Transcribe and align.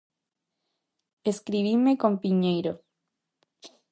Escribinme 1.31 1.91
con 2.01 2.13
Piñeiro. 2.21 2.73